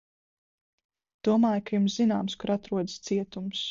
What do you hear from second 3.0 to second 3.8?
cietums?